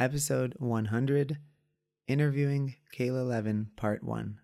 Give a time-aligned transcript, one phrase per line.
[0.00, 1.36] episode 100
[2.08, 4.38] Interviewing Kayla Levin, Part 1.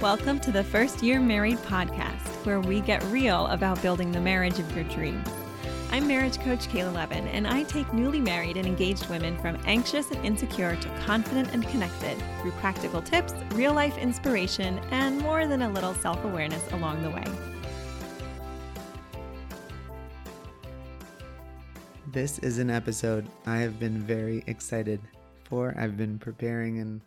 [0.00, 4.60] Welcome to the First Year Married podcast, where we get real about building the marriage
[4.60, 5.28] of your dreams.
[5.94, 10.10] I'm marriage coach Kayla Levin, and I take newly married and engaged women from anxious
[10.10, 15.62] and insecure to confident and connected through practical tips, real life inspiration, and more than
[15.62, 17.22] a little self awareness along the way.
[22.08, 25.00] This is an episode I have been very excited
[25.44, 25.76] for.
[25.78, 27.02] I've been preparing and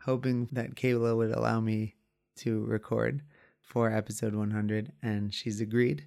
[0.00, 1.94] hoping that Kayla would allow me
[2.38, 3.22] to record
[3.60, 6.06] for episode 100, and she's agreed.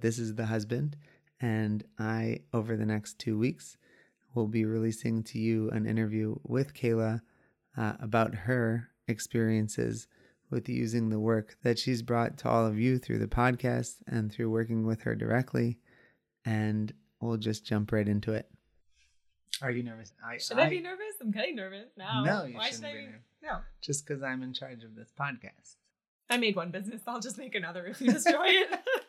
[0.00, 0.96] This is the husband,
[1.44, 3.76] and I, over the next two weeks,
[4.34, 7.20] will be releasing to you an interview with Kayla
[7.76, 10.08] uh, about her experiences
[10.50, 14.32] with using the work that she's brought to all of you through the podcast and
[14.32, 15.76] through working with her directly.
[16.46, 18.48] And we'll just jump right into it.
[19.60, 20.14] Are you nervous?
[20.26, 21.14] I, should I, I be nervous?
[21.20, 22.22] I'm getting nervous now.
[22.24, 23.04] No, you Why shouldn't should I be.
[23.04, 23.20] Nervous.
[23.42, 23.58] No.
[23.82, 25.76] Just because I'm in charge of this podcast.
[26.30, 27.02] I made one business.
[27.06, 28.70] I'll just make another if you destroy it.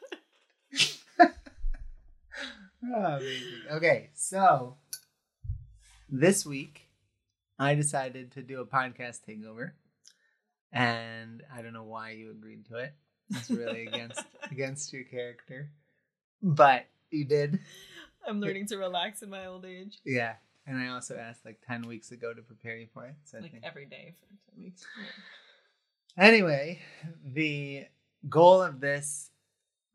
[2.93, 3.61] oh, amazing.
[3.71, 4.75] Okay, so
[6.09, 6.89] this week
[7.57, 9.71] I decided to do a podcast takeover,
[10.71, 12.93] and I don't know why you agreed to it.
[13.29, 15.71] It's really against against your character,
[16.41, 17.59] but you did.
[18.27, 19.99] I'm learning to relax in my old age.
[20.05, 20.33] Yeah,
[20.67, 23.15] and I also asked like 10 weeks ago to prepare you for it.
[23.23, 24.85] So like every day for 10 weeks.
[26.17, 26.25] Yeah.
[26.25, 26.81] Anyway,
[27.25, 27.85] the
[28.29, 29.29] goal of this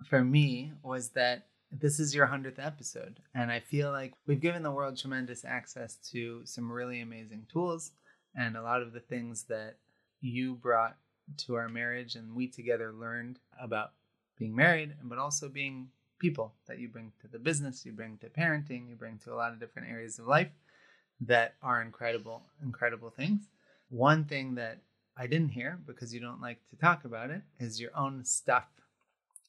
[0.05, 3.21] for me was that this is your 100th episode.
[3.35, 7.93] And I feel like we've given the world tremendous access to some really amazing tools
[8.35, 9.77] and a lot of the things that
[10.21, 10.97] you brought
[11.47, 13.93] to our marriage and we together learned about
[14.37, 18.29] being married, but also being people that you bring to the business, you bring to
[18.29, 20.51] parenting, you bring to a lot of different areas of life
[21.21, 23.43] that are incredible, incredible things.
[23.91, 24.79] One thing that
[25.17, 28.67] I didn't hear because you don't like to talk about it is your own stuff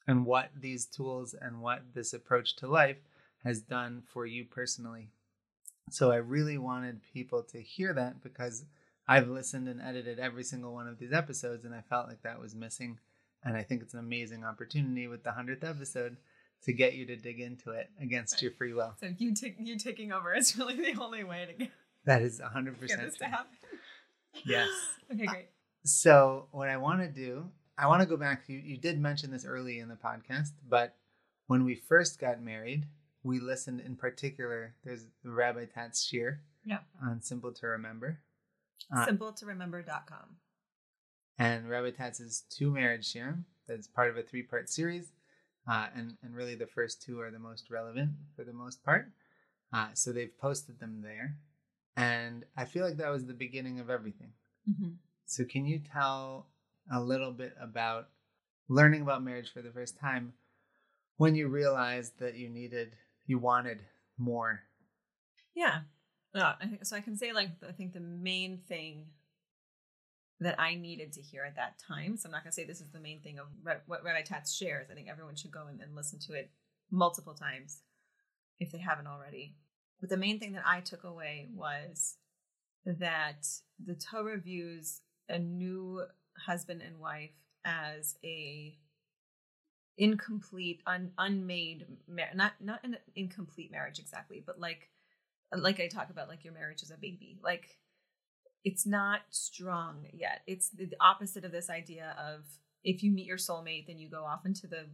[0.08, 2.98] and what these tools and what this approach to life
[3.44, 5.10] has done for you personally.
[5.90, 8.66] So I really wanted people to hear that because
[9.08, 12.40] I've listened and edited every single one of these episodes and I felt like that
[12.40, 13.00] was missing.
[13.44, 16.18] And I think it's an amazing opportunity with the 100th episode
[16.64, 18.44] to get you to dig into it against right.
[18.44, 18.94] your free will.
[19.00, 21.72] So you t- you taking over is really the only way to get
[22.06, 23.58] that is hundred percent to happen.
[24.46, 24.70] Yes.
[25.14, 25.46] okay, great.
[25.46, 27.50] Uh, so what I want to do,
[27.82, 28.44] I want to go back.
[28.48, 30.96] You you did mention this early in the podcast, but
[31.48, 32.86] when we first got married,
[33.24, 34.76] we listened in particular.
[34.84, 36.38] There's the Rabbi Tatz Shiur.
[36.64, 36.80] Yeah.
[37.04, 38.20] On Simple to Remember.
[38.96, 40.38] Uh, Simple to Remember.com.
[41.40, 43.46] And Rabbi Tatz is two marriage shiurim.
[43.68, 45.12] That's part of a three part series
[45.68, 49.12] uh, and and really the first two are the most relevant for the most part.
[49.74, 51.38] Uh, so they've posted them there,
[51.96, 54.34] and I feel like that was the beginning of everything.
[54.70, 54.92] Mm-hmm.
[55.26, 56.48] So can you tell
[56.92, 58.10] a little bit about
[58.68, 60.34] learning about marriage for the first time
[61.18, 62.96] when you realized that you needed,
[63.28, 63.80] you wanted
[64.18, 64.62] more?
[65.54, 65.82] Yeah,
[66.34, 66.96] no, I think so.
[66.96, 69.08] I can say like I think the main thing
[70.40, 72.18] that I needed to hear at that time.
[72.18, 73.46] So I'm not going to say this is the main thing of
[73.86, 74.88] what Rabbi Tatz shares.
[74.90, 76.50] I think everyone should go and, and listen to it
[76.90, 77.82] multiple times
[78.60, 79.56] if they haven't already.
[80.00, 82.18] But the main thing that I took away was
[82.86, 83.46] that
[83.84, 86.04] the Torah views a new
[86.46, 87.32] husband and wife
[87.66, 88.78] as a
[89.98, 94.90] incomplete, un, unmade, mar- not not an incomplete marriage exactly, but like
[95.56, 97.78] like I talk about, like your marriage is a baby, like
[98.64, 100.42] it's not strong yet.
[100.48, 102.46] It's the opposite of this idea of
[102.84, 104.86] if you meet your soulmate, then you go off into the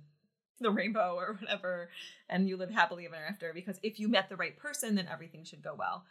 [0.59, 1.90] the rainbow or whatever
[2.30, 5.44] and you live happily ever after because if you met the right person then everything
[5.44, 6.03] should go well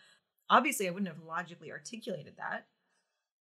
[0.49, 2.67] obviously i wouldn't have logically articulated that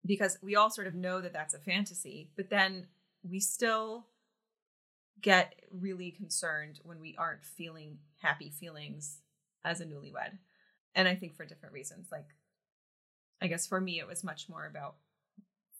[0.05, 2.87] because we all sort of know that that's a fantasy but then
[3.23, 4.05] we still
[5.21, 9.19] get really concerned when we aren't feeling happy feelings
[9.63, 10.37] as a newlywed
[10.95, 12.25] and i think for different reasons like
[13.41, 14.95] I guess for me, it was much more about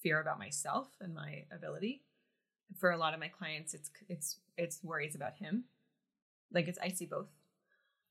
[0.01, 2.01] fear about myself and my ability.
[2.79, 5.65] For a lot of my clients, it's it's it's worries about him.
[6.51, 7.27] Like it's I see both.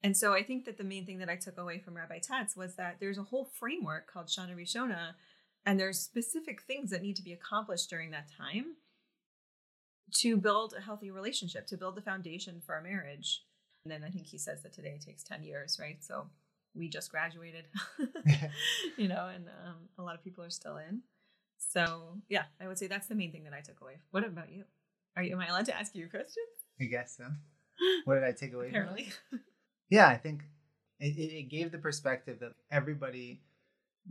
[0.03, 2.57] And so I think that the main thing that I took away from Rabbi Tatz
[2.57, 5.15] was that there's a whole framework called Shana Rishona,
[5.67, 8.77] and there's specific things that need to be accomplished during that time
[10.13, 13.45] to build a healthy relationship, to build the foundation for a marriage.
[13.85, 16.03] And then I think he says that today it takes 10 years, right?
[16.03, 16.27] So
[16.75, 17.67] we just graduated,
[18.97, 21.03] you know, and um, a lot of people are still in.
[21.59, 23.99] So yeah, I would say that's the main thing that I took away.
[24.11, 24.65] What about you?
[25.17, 25.33] Are you?
[25.35, 26.47] Am I allowed to ask you questions?
[26.81, 27.27] I guess so.
[28.05, 28.71] What did I take away?
[28.71, 28.77] from?
[28.77, 29.13] Apparently.
[29.91, 30.45] Yeah, I think
[30.99, 33.43] it it gave the perspective that everybody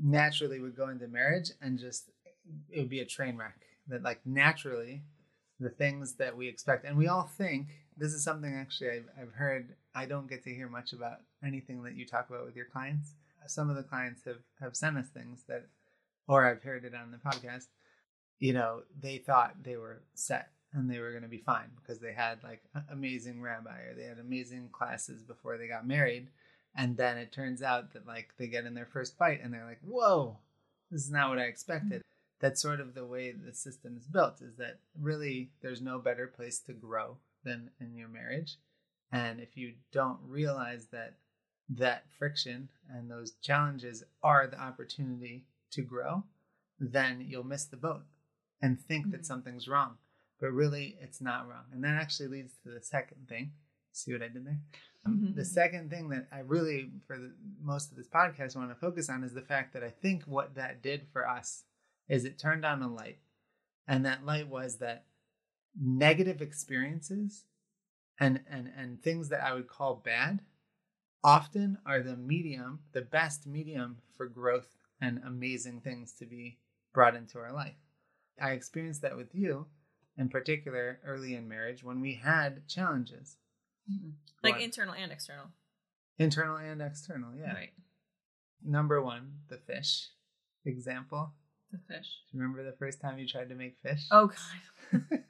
[0.02, 2.10] naturally would go into marriage and just
[2.70, 3.62] it would be a train wreck.
[3.88, 5.04] That like naturally,
[5.60, 9.34] the things that we expect, and we all think this is something actually I've, I've
[9.34, 9.76] heard.
[9.96, 13.16] I don't get to hear much about anything that you talk about with your clients.
[13.48, 15.66] Some of the clients have have sent us things that,
[16.28, 17.68] or I've heard it on the podcast.
[18.38, 22.00] You know, they thought they were set and they were going to be fine because
[22.00, 22.62] they had like
[22.92, 26.28] amazing rabbi or they had amazing classes before they got married
[26.80, 29.66] and then it turns out that like they get in their first fight and they're
[29.66, 30.38] like whoa
[30.90, 32.02] this is not what i expected.
[32.40, 36.26] That's sort of the way the system is built is that really there's no better
[36.26, 38.56] place to grow than in your marriage.
[39.12, 41.16] And if you don't realize that
[41.70, 46.24] that friction and those challenges are the opportunity to grow
[46.80, 48.04] then you'll miss the boat
[48.62, 49.26] and think that Mhm.
[49.26, 49.98] something's wrong.
[50.40, 51.66] But really it's not wrong.
[51.74, 53.52] And that actually leads to the second thing.
[53.92, 54.62] See what i did there
[55.06, 55.46] um, the Mhm.
[55.46, 59.24] second thing that i really for the, most of this podcast want to focus on
[59.24, 61.64] is the fact that i think what that did for us
[62.08, 63.20] is it turned on a light.
[63.88, 65.06] And that light was that
[65.80, 67.46] negative experiences
[68.20, 70.42] and and and things that i would call bad
[71.24, 76.60] often are the medium the best medium for growth and amazing things to be
[76.94, 77.78] brought into our life.
[78.42, 79.68] I experienced that with you
[80.18, 83.38] in particular early in marriage when we had challenges
[84.44, 85.48] like One- internal and external.
[86.18, 87.74] internal and external yeah Right.
[88.64, 90.10] number one the fish
[90.66, 91.34] example
[91.72, 92.10] The fish.
[92.34, 94.28] remember the first time you tried to make fish Oh
[94.92, 95.02] god.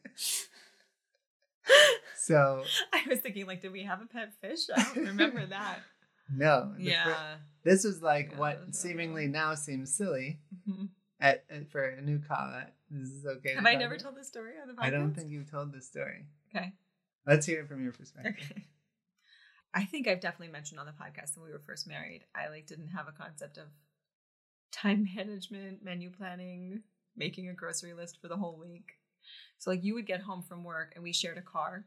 [2.17, 2.63] so
[2.93, 4.61] I was thinking like, did we have a pet fish?
[4.75, 5.79] I don't remember that.
[6.33, 7.35] no yeah.
[7.63, 9.31] this was like Yeah, what are seemingly real.
[9.31, 10.39] now seems silly
[10.69, 10.89] Mhm.
[11.19, 14.03] at, at- for a new kala this is okay Have I never about.
[14.03, 14.85] told this story on the podcast?
[14.85, 16.73] i don't think you've told this story Okay.
[17.25, 18.65] Let's hear it from your perspective Okay.
[19.73, 22.65] I think I've definitely mentioned on the podcast when we were first married, I like
[22.65, 23.65] didn't have a concept of
[24.71, 26.81] time management, menu planning,
[27.15, 28.93] making a grocery list for the whole week.
[29.57, 31.85] So like you would get home from work and we shared a car.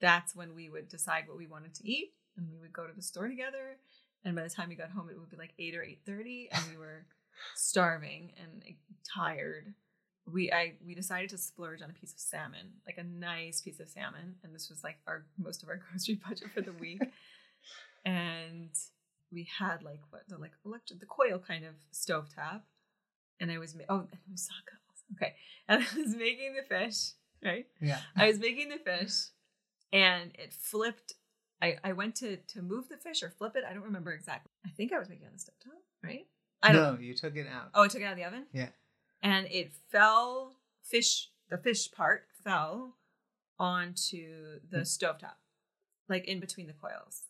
[0.00, 2.92] That's when we would decide what we wanted to eat and we would go to
[2.94, 3.78] the store together.
[4.24, 6.62] And by the time we got home it would be like 8 or 8:30 and
[6.70, 7.06] we were
[7.56, 8.62] starving and
[9.04, 9.74] tired
[10.32, 13.80] we I we decided to splurge on a piece of salmon, like a nice piece
[13.80, 17.02] of salmon, and this was like our most of our grocery budget for the week.
[18.04, 18.70] and
[19.32, 22.62] we had like what the like electric the coil kind of stovetop,
[23.40, 24.38] and I was ma- oh and
[25.16, 25.34] okay,
[25.68, 27.10] and I was making the fish
[27.44, 27.66] right.
[27.80, 29.28] yeah I was making the fish,
[29.92, 31.14] and it flipped.
[31.62, 33.64] I I went to to move the fish or flip it.
[33.68, 34.50] I don't remember exactly.
[34.64, 36.26] I think I was making it on the stovetop, right?
[36.62, 36.94] I don't.
[36.94, 38.46] no you took it out Oh, I took it out of the oven?
[38.52, 38.68] Yeah.
[39.22, 42.96] And it fell, fish, the fish part fell
[43.58, 44.82] onto the Mm.
[44.82, 45.36] stovetop,
[46.08, 47.24] like in between the coils.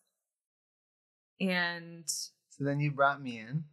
[1.40, 3.64] And so then you brought me in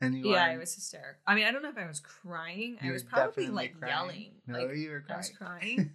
[0.00, 1.20] and you yeah, it was hysterical.
[1.26, 2.78] I mean, I don't know if I was crying.
[2.82, 3.92] I was probably like crying.
[3.92, 4.32] yelling.
[4.46, 5.90] no like, you were crying I was crying.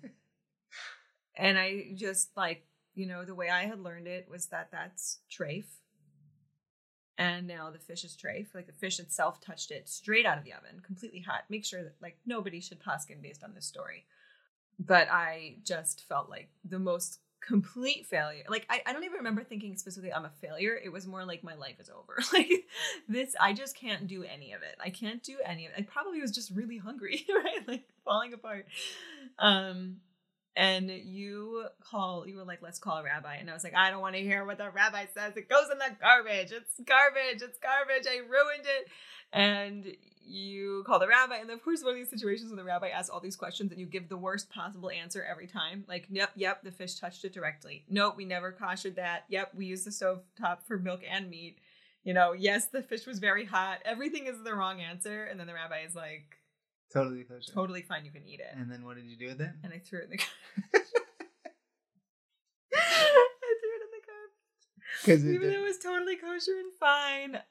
[1.36, 5.19] and I just like, you know, the way I had learned it was that that's
[5.31, 5.66] trafe.
[7.17, 8.53] And now the fish is trafe.
[8.53, 11.44] Like the fish itself touched it straight out of the oven, completely hot.
[11.50, 14.05] Make sure that like nobody should paskin based on this story.
[14.77, 18.43] But I just felt like the most complete failure.
[18.50, 20.77] Like I, I don't even remember thinking specifically I'm a failure.
[20.84, 22.17] It was more like my life is over.
[22.34, 22.65] Like
[23.07, 24.75] this, I just can't do any of it.
[24.84, 25.75] I can't do any of it.
[25.77, 27.65] I probably was just really hungry, right?
[27.65, 28.65] Like falling apart.
[29.39, 29.98] Um,
[30.55, 33.35] and you call, you were like, let's call a rabbi.
[33.35, 35.35] And I was like, I don't want to hear what the rabbi says.
[35.35, 36.51] It goes in the garbage.
[36.51, 37.41] It's garbage.
[37.41, 38.07] It's garbage.
[38.07, 38.88] I ruined it.
[39.33, 39.85] And
[40.25, 41.38] you call the rabbi.
[41.38, 43.79] And of course, one of these situations when the rabbi asks all these questions and
[43.79, 45.83] you give the worst possible answer every time.
[45.89, 47.83] Like, yep, yep, the fish touched it directly.
[47.89, 49.25] Nope, we never kashered that.
[49.27, 51.57] Yep, we used the stove top for milk and meat.
[52.03, 53.79] You know, yes, the fish was very hot.
[53.83, 55.25] Everything is the wrong answer.
[55.25, 56.38] And then the rabbi is like,
[56.94, 57.51] totally kosher.
[57.51, 58.54] totally fine, you can eat it.
[58.56, 60.32] and then what did you do with it And I threw it in the garbage.
[62.74, 65.01] I threw it in the garbage.
[65.01, 67.42] because Even though it was totally kosher and fine.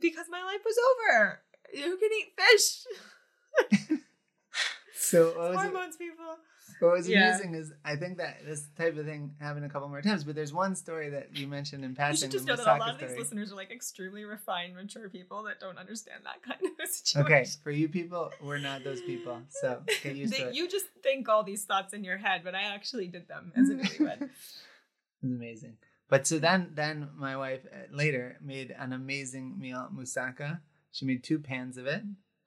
[0.00, 1.42] Because my life was over.
[1.72, 3.98] You can eat fish.
[4.94, 6.36] so was, it, Hormones, people.
[6.80, 7.30] What was Yeah.
[7.30, 10.34] amazing is I think that this type of thing happened a couple more times, but
[10.34, 12.28] there's one story that you mentioned in You passing.
[12.30, 13.20] should just know that a lot of these story.
[13.20, 17.22] listeners are like extremely refined, mature people that don't understand that kind of situation.
[17.24, 20.54] Okay, for you people, we're not those people, so get used They- to it.
[20.54, 23.68] you just think all these thoughts in your head, but I actually did them as
[23.70, 24.22] a newlywed.
[24.22, 25.76] It's amazing.
[26.08, 30.60] But so then, then my wife uh, later made an amazing meal, moussaka.
[30.92, 32.02] She made two pans of it,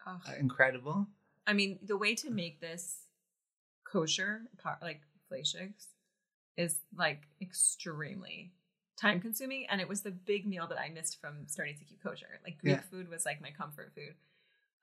[0.07, 0.21] Ugh.
[0.39, 1.07] incredible.
[1.45, 3.05] I mean, the way to make this
[3.91, 4.41] kosher,
[4.81, 5.87] like fleischiks,
[6.57, 8.51] is like extremely
[8.97, 9.65] time consuming.
[9.69, 12.39] And it was the big meal that I missed from starting to keep kosher.
[12.43, 12.81] Like Greek Yeah.
[12.91, 14.15] food was like my comfort food.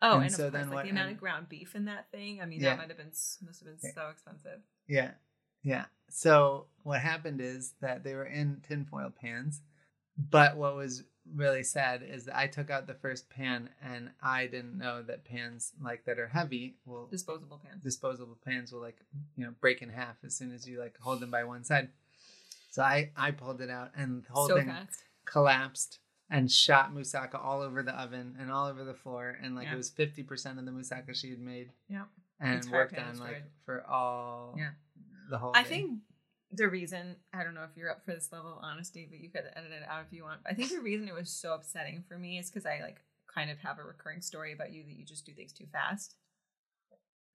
[0.02, 1.84] Oh, And and, so of course, then like what- the amount of ground beef in
[1.86, 2.40] that thing.
[2.40, 2.70] I mean, Yeah.
[2.70, 3.90] that might have been must have been Yeah.
[3.94, 4.62] so expensive.
[4.86, 5.14] Yeah.
[5.62, 5.86] Yeah.
[6.08, 9.62] So what happened is that they were in tinfoil pans.
[10.16, 11.04] But what was
[11.34, 15.24] really sad is that I took out the first pan and I didn't know that
[15.24, 17.82] pans like that are heavy will Disposable pans.
[17.82, 18.98] disposable pans will like
[19.36, 21.88] you know break in half as soon as you like hold them by one side.
[22.70, 25.02] So I I pulled it out and the whole so thing fast.
[25.24, 25.98] collapsed
[26.30, 29.74] and shot moussaka all over the oven and all over the floor and like Yeah.
[29.74, 32.04] it was 50% of the moussaka she had made Yeah.
[32.40, 34.70] and worked on like for all Yeah.
[35.30, 35.68] the whole I day.
[35.68, 36.00] think
[36.56, 39.28] the reason I don't know if you're up for this level of honesty, but you
[39.30, 40.40] could edit it out if you want.
[40.48, 42.96] I think the reason it was so upsetting for me is because I like
[43.34, 46.16] kind of have a recurring story about you that you just do things too fast,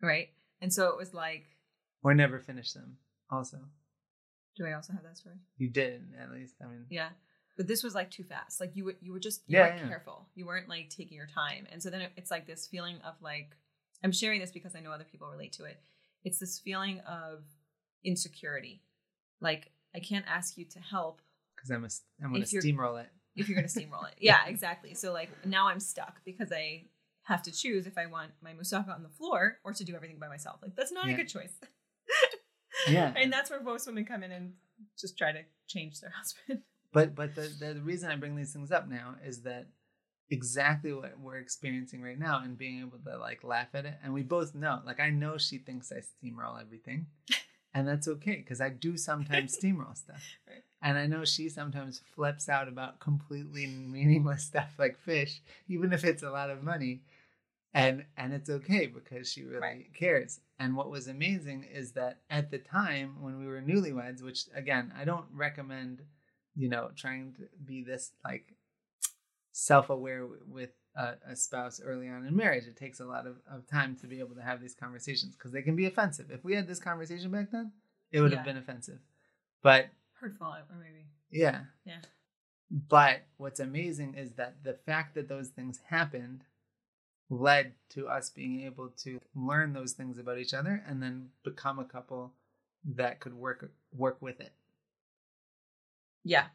[0.01, 0.29] right?
[0.61, 1.45] And so it was like,
[2.03, 2.97] or never finish them
[3.31, 3.57] also
[4.57, 5.35] do I also have that story?
[5.57, 7.09] you did at least i mean Yeah,
[7.55, 8.59] but this was like too fast.
[8.59, 9.87] Like you were you were just you Yeah, weren't yeah.
[9.87, 10.27] careful.
[10.35, 13.13] You weren't like taking your time, and so then it, it's like this feeling of
[13.21, 13.55] like
[14.03, 15.79] I'm sharing this because I know other people relate to it.
[16.25, 17.43] It's this feeling of
[18.03, 18.81] insecurity,
[19.41, 21.21] like I can't ask you to help
[21.55, 21.89] because i'm a,
[22.24, 24.15] i'm gonna steamroll it if you're going to steamroll it.
[24.19, 24.93] Yeah, exactly.
[24.93, 26.86] So like now I'm stuck because I
[27.24, 30.17] have to choose if I want my moussaka on the floor or to do everything
[30.19, 30.60] by myself.
[30.62, 31.13] Like that's not Yeah.
[31.13, 31.53] a good choice.
[32.89, 33.13] Yeah.
[33.17, 34.53] and that's where most women come in and
[35.00, 36.63] just try to change their husband.
[36.91, 39.67] but but the the reason i bring these things up now is that
[40.29, 44.13] exactly what we're experiencing right now and being able to like laugh at it and
[44.13, 47.05] we both know like i know she thinks i steamroll everything
[47.73, 50.63] and that's okay because i do sometimes steamroll stuff Right.
[50.81, 56.03] and i know she sometimes flips out about completely meaningless stuff like fish even if
[56.03, 57.01] it's a lot of money
[57.73, 59.93] and and it's okay because she really Right.
[59.93, 64.45] cares and what was amazing is that at the time when we were newlyweds which
[64.53, 66.01] again i don't recommend
[66.55, 68.53] you know trying to be this like
[69.53, 73.65] self-aware with a, a spouse early on in marriage it takes a lot of, of
[73.67, 76.53] time to be able to have these conversations because they can be offensive if we
[76.55, 77.71] had this conversation back then
[78.12, 79.00] it would have been offensive
[79.63, 79.86] but
[80.19, 81.05] Hurtful, or maybe.
[81.31, 82.00] yeah Yeah.
[82.69, 86.43] but what's amazing is that the fact that those things happened
[87.29, 91.79] led to us being able to learn those things about each other and then become
[91.79, 92.33] a couple
[92.83, 94.51] that could work work with it.
[96.25, 96.48] Yeah.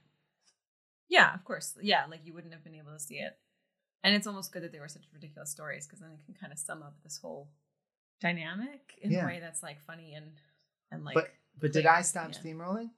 [1.08, 1.74] Yeah, of course.
[1.80, 3.38] Yeah, like you wouldn't have been able to see it.
[4.04, 6.52] And it's almost good that they were such ridiculous stories because then it can kind
[6.52, 7.48] of sum up this whole
[8.20, 9.24] dynamic in Yeah.
[9.24, 10.32] a way that's like funny and
[10.90, 11.86] and like but but did.
[11.86, 12.38] I stop Yeah.
[12.38, 12.90] steamrolling?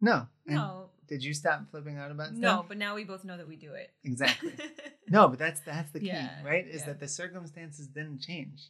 [0.00, 0.28] No.
[0.46, 2.38] And no Did you stop flipping out about stuff?
[2.38, 3.92] no, but now we both know that we do it.
[4.04, 4.54] Exactly.
[5.10, 6.66] No, but that's that's the key, Yeah, right?
[6.68, 8.68] Is that the circumstances didn't change.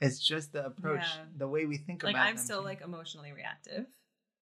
[0.00, 1.04] It's just the approach,
[1.36, 3.84] the way we think like about I'm them still like emotionally reactive.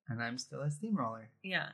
[0.09, 1.29] and I'm still a steamroller.
[1.43, 1.71] Yeah.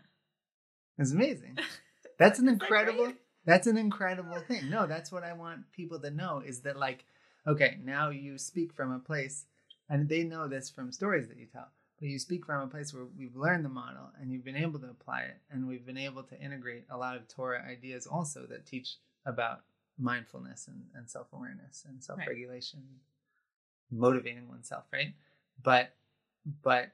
[0.96, 1.58] It's amazing.
[2.18, 3.12] That's an incredible?
[3.44, 4.70] That's an incredible thing.
[4.70, 7.04] No, that's what I want people to know is that like
[7.46, 9.46] okay, now you speak from a place
[9.88, 11.68] and they know this from stories that you tell.
[11.98, 14.78] But you speak from a place where we've learned the model and you've been able
[14.80, 18.46] to apply it and we've been able to integrate a lot of Torah ideas also
[18.46, 18.96] that teach
[19.26, 19.60] about
[19.98, 22.80] mindfulness and, and self-awareness and self-regulation,
[23.90, 25.14] motivating oneself, right?
[25.62, 25.94] But
[26.62, 26.90] but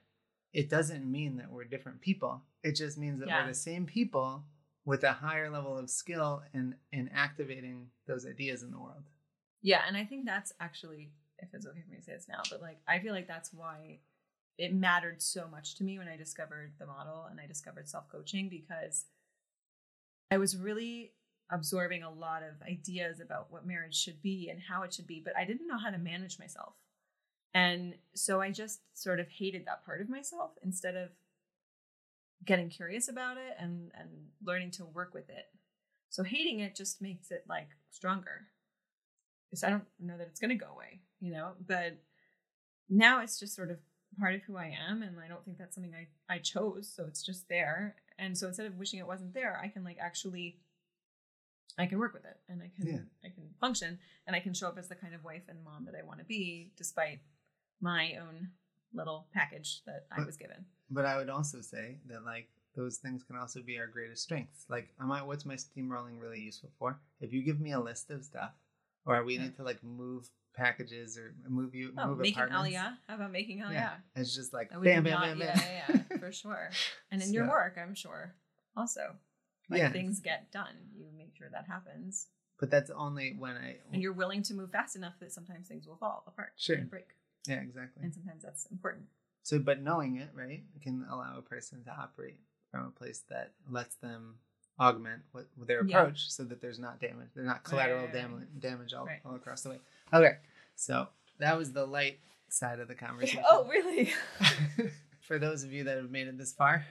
[0.53, 2.41] it doesn't mean that we're different people.
[2.63, 3.41] It just means that Yeah.
[3.41, 4.43] we're the same people
[4.89, 9.03] with a higher level of skill in in activating those ideas in the world.
[9.61, 12.41] Yeah, and I think that's actually, if it's okay for me to say this now,
[12.49, 13.99] but like I feel like that's why
[14.57, 18.09] it mattered so much to me when I discovered the model and I discovered self
[18.11, 19.05] coaching because
[20.31, 21.11] I was really
[21.51, 25.21] absorbing a lot of ideas about what marriage should be and how it should be,
[25.23, 26.73] but I didn't know how to manage myself.
[27.53, 31.09] And so I just sort of hated that part of myself instead of
[32.45, 34.09] getting curious about it and and
[34.43, 35.45] learning to work with it.
[36.09, 38.47] So hating it just makes it like stronger.
[39.49, 41.97] Because I don't know that it's going to go away, you know, but
[42.87, 43.77] now it's just sort of
[44.19, 47.05] part of who I am and I don't think that's something I I chose, so
[47.05, 47.95] it's just there.
[48.17, 50.59] And so instead of wishing it wasn't there, I can like actually
[51.77, 52.99] I can work with it and I can Yeah.
[53.23, 55.85] I can function and I can show up as the kind of wife and mom
[55.85, 57.19] that I want to be despite
[57.79, 58.49] my own
[58.93, 60.65] little package that I was given.
[60.91, 64.65] But I would also say that like those things can also be our greatest strengths.
[64.69, 66.99] Like, am I what's my steamrolling really useful for?
[67.19, 68.51] If you give me a list of stuff,
[69.05, 69.43] or are we Yeah.
[69.43, 72.75] need to like move packages or move you Oh, move making apartments.
[72.77, 72.97] aliyah?
[73.07, 73.71] How about making aliyah?
[73.73, 75.57] Yeah, it's just like oh, I bam, bam, not- bam, yeah, bam.
[75.57, 76.69] yeah, yeah, for sure.
[77.11, 78.35] And in your work, I'm sure
[78.75, 79.15] also.
[79.69, 79.91] Like Yeah.
[79.91, 80.73] things get done.
[80.97, 82.27] You make sure that happens.
[82.59, 85.85] but that's only when I And you're willing to move fast enough that sometimes things
[85.87, 86.75] will fall apart Sure.
[86.77, 87.09] and break.
[87.47, 88.01] yeah exactly.
[88.03, 89.05] And sometimes that's important.
[89.43, 92.39] So, but knowing it, right, can allow a person to operate
[92.71, 94.35] from a place that lets them
[94.79, 96.01] augment what their Yeah.
[96.01, 98.13] approach, so that there's not damage, there's not collateral right, right.
[98.13, 99.19] damage, damage all, Right.
[99.25, 99.79] all across the way.
[100.13, 100.37] Okay,
[100.75, 101.07] so
[101.39, 102.19] that was the light
[102.49, 103.43] side of the oh, conversation.
[103.49, 104.13] oh, really?
[105.21, 106.85] For those of you that have made it this far,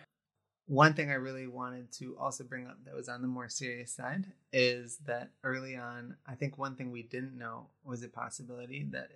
[0.66, 3.90] one thing I really wanted to also bring up that was on the more serious
[3.92, 8.84] side is that early on, I think one thing we didn't know was a possibility
[8.90, 9.10] that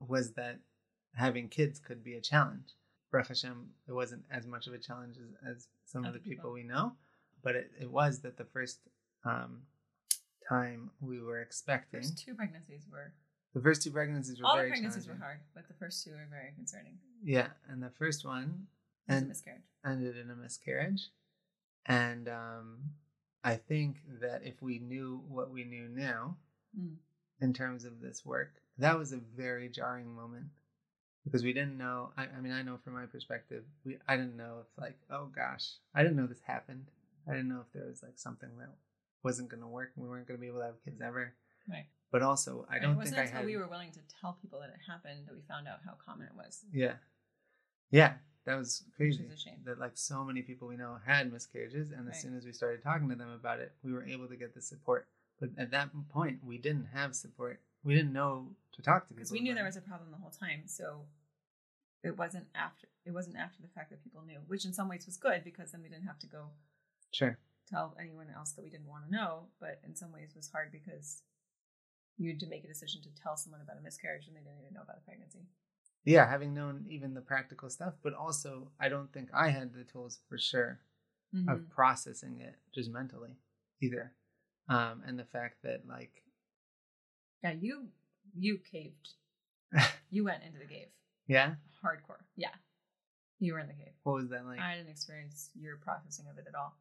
[0.00, 0.60] was that
[1.16, 2.68] having kids could be a challenge.
[3.10, 6.36] Baruch Hashem, it wasn't as much of a challenge as, as some of the people
[6.50, 6.52] people.
[6.52, 6.92] we know,
[7.42, 8.78] but it, it was that the first
[9.24, 9.62] um,
[10.48, 13.12] time we were expecting, First two pregnancies were
[13.54, 16.10] the first two pregnancies were all the very pregnancies were hard, but the first two
[16.10, 16.98] were very concerning.
[17.22, 18.66] Yeah, and the first one
[19.08, 19.62] It was a and miscarriage.
[19.86, 21.08] ended in a miscarriage.
[21.86, 22.78] And um,
[23.44, 26.36] I think that if we knew what we knew now
[26.76, 26.96] Mm.
[27.40, 30.46] in terms of this work, that was a very jarring moment
[31.24, 32.10] because we didn't know.
[32.16, 35.26] I, I mean, I know from my perspective, we I didn't know if like, oh
[35.34, 36.86] gosh, I didn't know this happened.
[37.28, 38.70] I didn't know if there was like something that
[39.22, 41.32] wasn't going to work and we weren't going to be able to have kids ever.
[41.68, 41.86] Right.
[42.12, 43.46] But also, I Right, don't it think wasn't I until had.
[43.46, 46.26] we were willing to tell people that it happened that we found out how common
[46.26, 46.60] it was.
[46.72, 46.92] Yeah.
[47.90, 48.14] Yeah.
[48.44, 49.24] That was Which crazy.
[49.24, 49.56] is a shame.
[49.64, 52.82] That like so many people we know had miscarriages and as soon as we started
[52.82, 55.06] talking to them about it, we were able to get the support.
[55.40, 57.60] But at that point we didn't have support.
[57.84, 60.16] We didn't know to talk to because we knew about there was a problem the
[60.18, 61.02] whole time so
[62.02, 65.06] it wasn't after it wasn't after the fact that people knew which in some ways
[65.06, 66.48] was good because then we didn't have to go
[67.12, 67.38] Sure.
[67.68, 70.72] tell anyone else that we didn't want to know but in some ways was hard
[70.72, 71.22] because
[72.16, 74.60] you had to make a decision to tell someone about a miscarriage and they didn't
[74.60, 75.46] even know about a pregnancy
[76.04, 79.84] Yeah, having known even the practical stuff, but also I don't think I had the
[79.84, 80.80] tools for sure
[81.34, 81.48] Mm-hmm.
[81.52, 83.34] of processing it just mentally
[83.82, 84.12] either.
[84.68, 86.22] Um, and the fact that like
[87.44, 87.86] yeah you
[88.36, 89.10] you caved.
[90.10, 90.86] You went into the cave.
[91.26, 92.22] Yeah, hardcore.
[92.36, 92.54] Yeah.
[93.40, 93.94] You were in the cave.
[94.04, 94.60] What was that like?
[94.60, 96.76] i didn't experience your processing of it at all.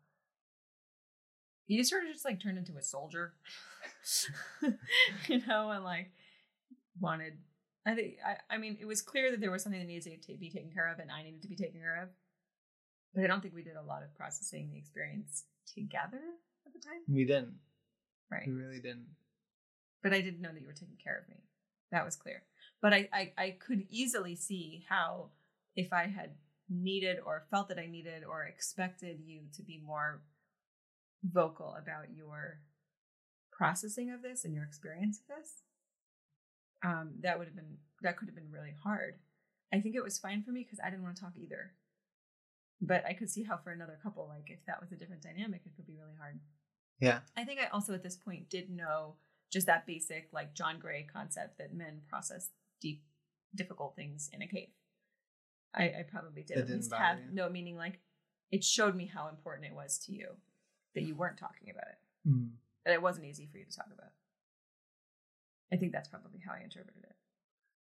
[1.68, 3.34] You sort of just like turned into a soldier.
[5.28, 6.12] You know and like
[7.00, 7.34] wanted
[7.88, 10.38] i think I, I mean it was clear that there was something that needed to
[10.38, 12.10] be taken care of and i needed to be taken care of.
[13.16, 16.22] But i don't think we did a lot of processing the experience together
[16.68, 17.02] at the time.
[17.08, 17.56] We didn't.
[18.32, 18.46] right.
[18.46, 19.08] We really didn't.
[20.04, 21.38] But I didn't know that you were taking care of me.
[21.92, 22.44] That was clear.
[22.82, 25.30] But I, I, I could easily see how
[25.76, 26.32] if I had
[26.70, 30.22] needed or felt that I needed or expected you to be more
[31.24, 32.60] vocal about your
[33.52, 35.62] processing of this and your experience of this,
[36.84, 39.16] um, that would have been that could have been really hard.
[39.74, 41.72] I think it was fine for me because I didn't want to talk either.
[42.82, 45.62] But I could see how for another couple, like if that was a different dynamic,
[45.66, 46.40] it could be really hard.
[47.00, 47.20] Yeah.
[47.38, 49.16] I think I also at this point did know
[49.54, 52.50] just that basic like John Gray concept that men process
[52.82, 53.04] deep,
[53.56, 54.70] difficult things in a cave.
[55.76, 57.26] I, I probably did That at didn't least have you?
[57.32, 58.00] no meaning like
[58.52, 60.28] it showed me how important it was to you
[60.96, 62.30] that you weren't talking about it.
[62.30, 62.50] Mm.
[62.86, 64.12] That it wasn't easy for you to talk about.
[65.72, 67.16] I think that's probably how I interpreted it.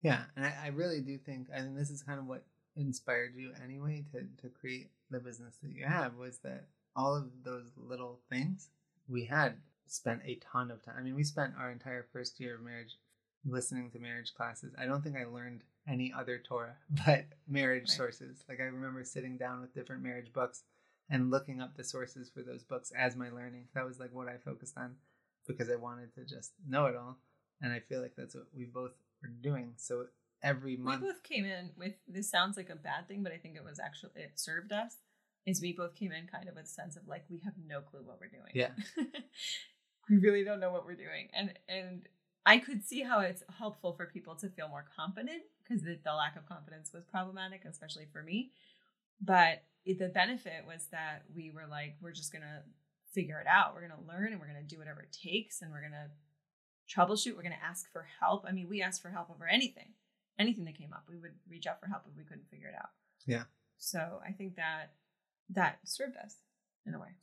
[0.02, 2.44] Yeah, and I, I really do think, and this is kind of what
[2.76, 7.24] inspired you anyway to to create the business that you have was that all of
[7.44, 8.68] those little things
[9.08, 9.54] we had
[9.90, 10.94] spent a ton of time.
[10.98, 12.96] I mean, we spent our entire first year of marriage
[13.44, 14.74] listening to marriage classes.
[14.78, 16.76] I don't think I learned any other Torah
[17.06, 17.90] but marriage Right.
[17.96, 18.44] sources.
[18.48, 20.62] Like I remember sitting down with different marriage books
[21.08, 23.66] and looking up the sources for those books as my learning.
[23.74, 24.94] That was like what I focused on
[25.46, 27.18] because I wanted to just know it all.
[27.62, 29.72] And I feel like that's what we both were doing.
[29.76, 30.06] So
[30.42, 33.38] every month, We both came in with this sounds like a bad thing, but I
[33.38, 34.96] think it was actually it served us.
[35.46, 37.80] Is we both came in kind of with a sense of like we have no
[37.80, 38.52] clue what we're doing.
[38.54, 38.70] Yeah.
[40.10, 42.02] we really don't know what we're doing, and and
[42.44, 46.12] I could see how it's helpful for people to feel more confident because the, the
[46.12, 48.50] lack of confidence was problematic, especially for me.
[49.20, 52.62] But it, the benefit was that we were like, we're just gonna
[53.12, 53.74] figure it out.
[53.74, 56.10] We're gonna learn, and we're gonna do whatever it takes, and we're gonna
[56.88, 57.36] troubleshoot.
[57.36, 58.44] We're gonna ask for help.
[58.48, 59.94] I mean, we asked for help over anything
[60.40, 61.04] anything that came up.
[61.08, 62.90] We would reach out for help if we couldn't figure it out.
[63.26, 63.44] Yeah.
[63.76, 64.94] So I think that
[65.50, 66.36] that served us
[66.86, 67.14] in a way.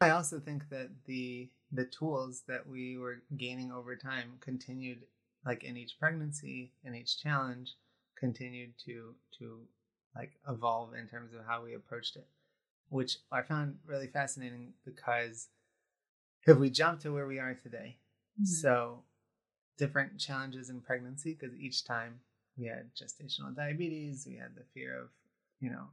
[0.00, 5.04] I also think that the the tools that we were gaining over time continued,
[5.44, 7.76] like in each pregnancy, in each challenge,
[8.18, 9.60] continued to to
[10.16, 12.26] like evolve in terms of how we approached it,
[12.88, 15.48] which I found really fascinating because
[16.46, 17.96] if we jump to where we are today,
[18.34, 18.44] mm-hmm.
[18.44, 19.02] so
[19.76, 22.20] different challenges in pregnancy because each time
[22.56, 25.08] we had gestational diabetes, we had the fear of,
[25.60, 25.84] you know,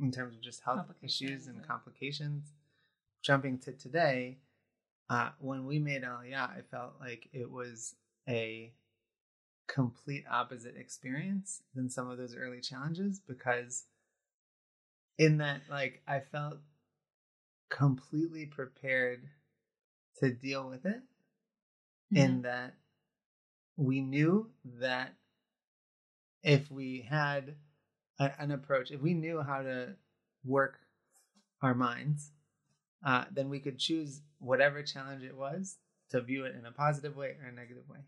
[0.00, 2.52] in terms of just health issues and and- complications.
[3.26, 4.38] Jumping to today,
[5.10, 7.96] uh, when we made Aliyah, I felt like it was
[8.28, 8.72] a
[9.66, 13.84] complete opposite experience than some of those early challenges because
[15.18, 16.58] in that like I felt
[17.68, 19.28] completely prepared
[20.20, 21.02] to deal with it
[22.14, 22.22] Mm-hmm.
[22.22, 22.74] in that
[23.76, 25.14] we knew that
[26.44, 27.56] if we had
[28.20, 29.96] a, an approach, if we knew how to
[30.44, 30.78] work
[31.62, 32.30] our minds,
[33.06, 35.78] uh, then we could choose whatever challenge it was
[36.10, 38.00] to view it in a positive way or a negative way.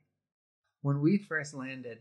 [0.82, 2.00] When we first landed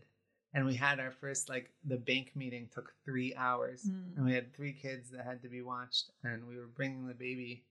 [0.52, 4.16] and we had our first, like, the bank meeting took three hours Mm.
[4.16, 7.14] and we had three kids that had to be watched and we were bringing the
[7.14, 7.64] baby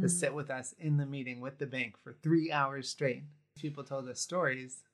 [0.00, 0.10] to Mhm.
[0.10, 3.24] sit with us in the meeting with the bank for three hours straight.
[3.56, 4.84] People told us stories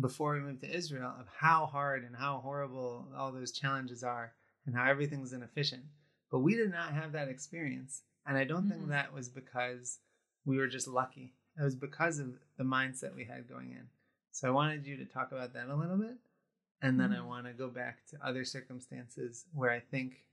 [0.00, 4.34] before we moved to Israel of how hard and how horrible all those challenges are
[4.64, 5.84] and how everything's inefficient.
[6.30, 8.02] But we did not have that experience.
[8.26, 8.88] And I don't think Mhm.
[8.88, 10.00] that was because
[10.44, 11.34] we were just lucky.
[11.58, 13.88] It was because of the mindset we had going in.
[14.32, 16.18] So I wanted you to talk about that a little bit.
[16.82, 17.26] And then I Mhm.
[17.28, 20.26] want to go back to other circumstances where I think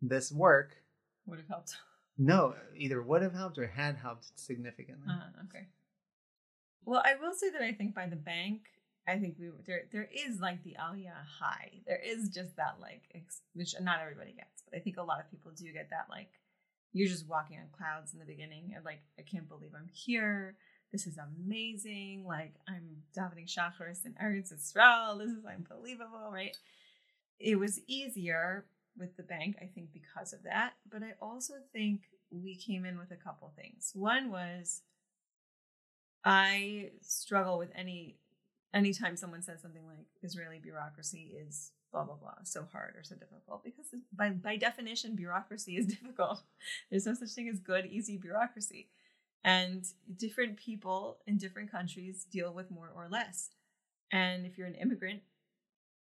[0.00, 0.82] this work
[1.26, 1.76] Would have helped.
[2.16, 5.08] no, either would have helped or had helped significantly.
[5.10, 5.68] Uh, okay.
[6.84, 8.68] Well, I will say that I think by the bank,
[9.06, 11.82] I think we there there is like the Aliyah high.
[11.86, 15.20] There is just that like ex- which not everybody gets, but I think a lot
[15.20, 16.30] of people do get that like
[16.92, 20.56] you're just walking on clouds in the beginning and like I can't believe I'm here.
[20.92, 22.24] This is amazing.
[22.26, 25.18] Like I'm davening shacharis in Eretz Israel.
[25.18, 26.56] This is unbelievable, right?
[27.40, 28.66] It was easier
[28.98, 30.74] with the bank, I think, because of that.
[30.90, 33.92] But I also think we came in with a couple things.
[33.94, 34.82] One was
[36.24, 38.16] I struggle with any
[38.74, 43.14] anytime someone says something like Israeli bureaucracy is blah blah blah so hard or so
[43.14, 46.42] difficult because by by definition bureaucracy is difficult.
[46.90, 48.88] There's no such thing as good easy bureaucracy.
[49.44, 49.84] And
[50.16, 53.50] different people in different countries deal with more or less.
[54.12, 55.22] And if you're an immigrant,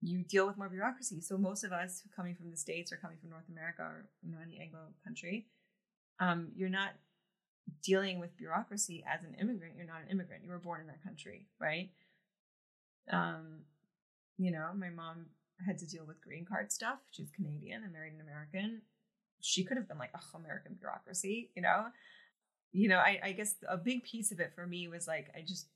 [0.00, 1.20] you deal with more bureaucracy.
[1.20, 4.06] So most of us who coming from the states or coming from North America or
[4.22, 5.46] you know any Anglo country,
[6.20, 6.90] um, you're not
[7.82, 9.74] dealing with bureaucracy as an immigrant.
[9.76, 10.44] You're not an immigrant.
[10.44, 11.90] You were born in that country, right?
[13.10, 13.60] Um,
[14.38, 15.26] you know, my mom
[15.64, 16.98] had to deal with green card stuff.
[17.10, 18.82] She's Canadian and married an American.
[19.40, 21.86] She could have been like, oh, American bureaucracy, you know?
[22.72, 25.40] You know, I, I guess a big piece of it for me was like, I
[25.40, 25.68] just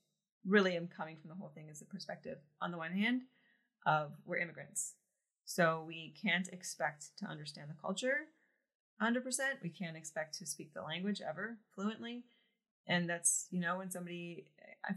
[0.47, 3.23] really am coming from the whole thing as a perspective, on the one hand,
[3.87, 4.95] of we're immigrants.
[5.45, 8.29] So we can't expect to understand the culture
[9.03, 9.23] 100%.
[9.63, 12.25] We can't expect to speak the language ever fluently.
[12.87, 14.47] And that's, you know, when somebody,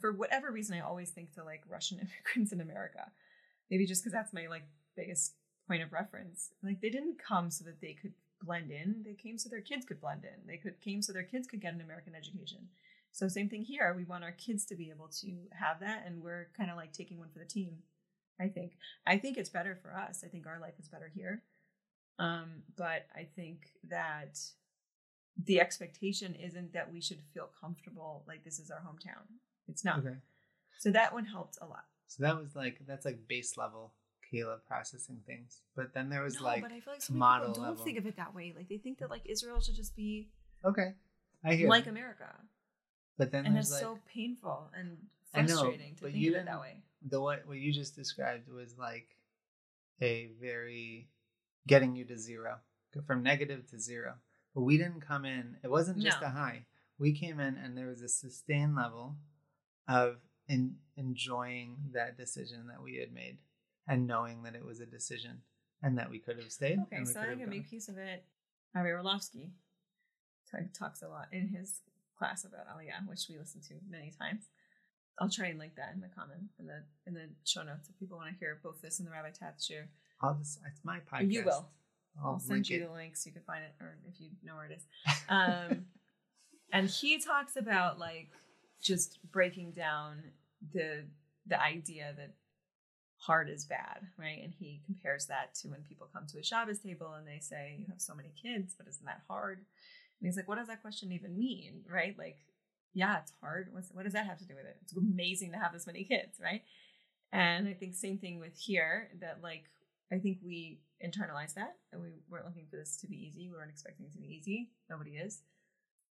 [0.02, 3.12] for whatever reason, I always think to like Russian immigrants in America.
[3.70, 4.64] Maybe just because that's my like
[4.96, 5.34] biggest
[5.68, 6.52] point of reference.
[6.64, 9.04] Like they didn't come so that they could blend in.
[9.06, 10.48] They came so their kids could blend in.
[10.48, 12.70] They could came so their kids could get an American education.
[13.12, 13.94] So same thing here.
[13.96, 16.94] We want our kids to be able to have that, and we're kind of like
[16.94, 17.78] taking one for the team.
[18.42, 18.74] I think.
[19.06, 20.24] I think it's better for us.
[20.26, 21.44] I think our life is better here.
[22.20, 24.40] Um, but I think that
[25.42, 29.24] the expectation isn't that we should feel comfortable like this is our hometown.
[29.68, 30.00] It's not.
[30.00, 30.16] Okay.
[30.80, 31.86] So that one helped a lot.
[32.08, 33.94] So that was like that's like base level
[34.32, 35.62] Kayla processing things.
[35.76, 37.72] But then there was no, like but I feel like so many model people don't
[37.72, 37.86] level.
[37.86, 38.54] think of it that way.
[38.56, 40.30] Like they think that like Israel should just be
[40.64, 40.94] okay,
[41.44, 41.70] I hear.
[41.70, 41.88] like.
[41.88, 42.30] America,
[43.18, 44.98] but then and there's it's like so painful and
[45.34, 46.78] I know, frustrating to but think you of it that way.
[47.10, 49.08] the what what you just described was like
[50.02, 51.08] a very
[51.68, 52.58] getting you to zero
[52.94, 54.14] go from negative to zero.
[54.54, 55.58] But we didn't come in.
[55.64, 56.28] It wasn't just No.
[56.28, 56.66] a high.
[57.00, 59.16] We came in and there was a sustained level
[59.88, 63.40] of in, enjoying that decision that we had made
[63.88, 65.42] and knowing that it was a decision
[65.82, 66.80] and that we could have stayed.
[66.84, 68.24] Okay, so I think a big piece of it,
[68.76, 69.52] Avi Orlofsky
[70.78, 71.82] talks a lot in his
[72.18, 74.44] class about Aliyah, which we listen to many times.
[75.20, 78.00] I'll try and link that in the comment in the in the show notes if
[78.00, 79.86] people want to hear both this and the Rabbi Tatz shiur.
[80.22, 81.32] I'll just, it's my podcast.
[81.32, 81.70] You will.
[82.22, 82.88] I'll, I'll send link you it.
[82.88, 84.86] the so You can find it, or if you know where it is.
[85.30, 85.86] Um,
[86.74, 88.30] and he talks about like
[88.82, 90.24] just breaking down
[90.74, 91.06] the
[91.48, 92.34] the idea that
[93.18, 94.42] hard is bad, right?
[94.44, 97.78] And he compares that to when people come to a Shabbos table and they say,
[97.80, 100.82] "You have so many kids, but isn't that hard?" And he's like, "What does that
[100.82, 102.18] question even mean, right?
[102.18, 102.40] Like,
[102.94, 103.70] yeah, it's hard.
[103.72, 104.78] What's, what does that have to do with it?
[104.84, 106.64] It's amazing to have this many kids, right?"
[107.32, 109.64] And I think same thing with here that like
[110.12, 113.50] I think we internalized that and we weren't looking for this to be easy.
[113.50, 114.72] We weren't expecting it to be easy.
[114.90, 115.42] Nobody is.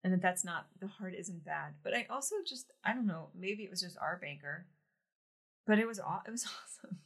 [0.02, 1.74] And that that's not the hard isn't bad.
[1.82, 4.66] But I also just I don't know, maybe it was just our banker.
[5.66, 6.44] But it was aw- it was
[6.84, 6.98] awesome.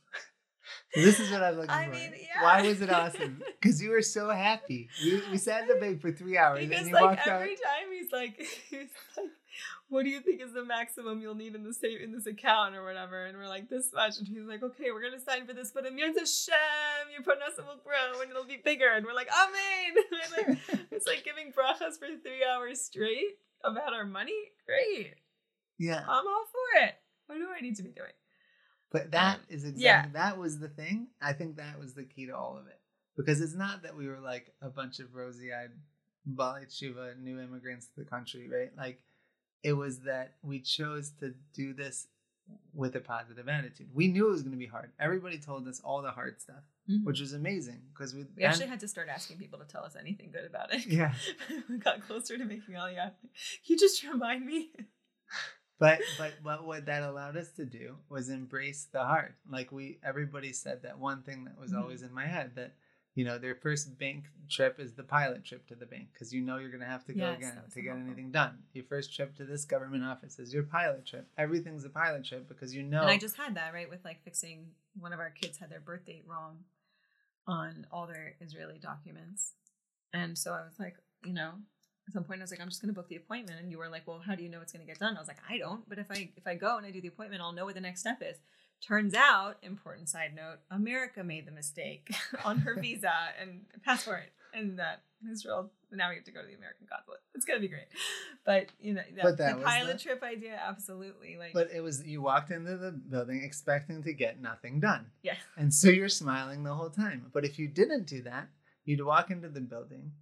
[0.95, 1.93] This is what I'm looking I for.
[1.93, 2.43] mean, yeah.
[2.43, 3.43] Why was it awesome?
[3.61, 4.89] Because you were so happy.
[5.03, 7.53] We, we sat in the bank for three hours because and you like walked every
[7.53, 7.59] out.
[7.65, 8.37] time he's like
[8.71, 9.27] he's like
[9.89, 12.77] what do you think is the maximum you'll need in the save in this account
[12.77, 13.25] or whatever?
[13.25, 14.19] And we're like, this much.
[14.19, 17.65] And he's like, okay, we're gonna sign for this, but Im Yirtzeh Hashem, your parnasa
[17.67, 18.91] will grow and it'll be bigger.
[18.93, 20.05] And we're like, amen.
[20.71, 24.37] like, it's like giving brachas for three hours straight about our money.
[24.67, 25.15] Great.
[25.79, 26.01] Yeah.
[26.01, 26.95] I'm all for it.
[27.27, 28.13] What do I need to be doing?
[28.93, 30.07] But that um, is exactly yeah.
[30.13, 31.09] that was the thing.
[31.21, 32.79] I think that was the key to all of it.
[33.17, 35.71] Because it's not that we were like a bunch of rosy eyed
[36.31, 38.71] Baalei Teshuva new immigrants to the country, right?
[38.77, 39.01] Like
[39.63, 42.07] it was that we chose to do this
[42.73, 43.89] with a positive attitude.
[43.93, 44.91] We knew it was going to be hard.
[44.99, 47.05] Everybody told us all the hard stuff, Mhm.
[47.05, 49.97] which was amazing because we, We actually had to start asking people to tell us
[49.97, 50.87] anything good about it.
[50.87, 51.15] yeah.
[51.69, 53.13] we got closer to making Aliyah.
[53.21, 54.71] Can you just remind me?
[55.81, 59.35] But but but what that allowed us to do was embrace the hard.
[59.49, 61.81] Like we everybody said that one thing that was Mhm.
[61.81, 62.75] always in my head that
[63.19, 66.41] you know their first bank trip is the pilot trip to the bank because you
[66.41, 68.07] know you're going to have to go Yes, again to get helpful.
[68.07, 68.55] anything done.
[68.75, 71.27] Your first trip to this government office is your pilot trip.
[71.37, 74.23] Everything's a pilot trip because you know And I just had that right with like
[74.23, 74.59] fixing
[75.07, 76.59] one of our kids had their birth date wrong
[77.47, 79.55] on all their Israeli documents,
[80.13, 81.53] and so I was like, you know,
[82.07, 83.79] at some point I was like, I'm just going to book the appointment, and you
[83.79, 85.17] were like, well, how do you know it's going to get done?
[85.17, 87.09] I was like, I don't, but if I if I go and I do the
[87.09, 88.37] appointment, I'll know what the next step is.
[88.87, 92.11] Turns out, important side note, America made the mistake
[92.45, 95.71] on her visa and passport, and that Israel.
[95.91, 97.21] Now we have to go to the American consulate.
[97.35, 97.89] It's gonna be great,
[98.45, 101.37] but you know, the, But that the pilot the- trip idea, absolutely.
[101.39, 105.07] Like, But it was you walked into the building expecting to get nothing done.
[105.23, 107.31] yeah, And so you're smiling the whole time.
[107.33, 108.49] But if you didn't do that,
[108.85, 110.13] you'd walk into the building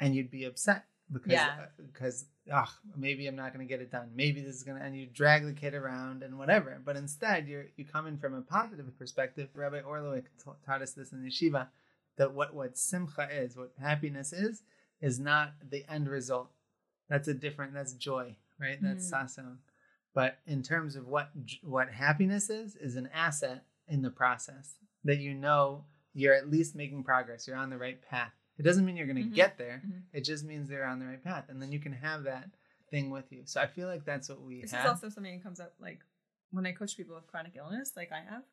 [0.00, 1.66] and you'd be upset because Yeah.
[1.76, 4.10] because ugh, maybe I'm not going to get it done.
[4.14, 6.80] Maybe this is going to and you drag the kid around and whatever.
[6.84, 9.48] But instead, you're you come in from a positive perspective.
[9.54, 11.68] Rabbi Orlowick ta- taught us this in yeshiva
[12.16, 14.62] that what what simcha is, what happiness is,
[15.00, 16.50] is not the end result.
[17.08, 17.74] That's a different.
[17.74, 18.78] That's joy, right?
[18.80, 19.10] That's Mm.
[19.28, 19.58] sason.
[20.14, 21.30] But in terms of what
[21.62, 26.74] what happiness is, is an asset in the process that you know you're at least
[26.76, 27.46] making progress.
[27.46, 28.32] You're on the right path.
[28.58, 29.34] It doesn't mean you're going to Mhm.
[29.34, 29.82] get there.
[29.84, 30.02] Mhm.
[30.12, 32.50] It just means they're on the right path, and then you can have that
[32.90, 33.44] thing with you.
[33.46, 34.84] So I feel like that's what we This have.
[34.84, 36.04] is also something that comes up like
[36.50, 38.44] when I coach people with chronic illness, like I have.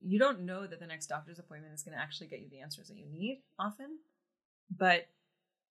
[0.00, 2.60] You don't know that the next doctor's appointment is going to actually get you the
[2.60, 3.98] answers that you need often.
[4.70, 5.08] But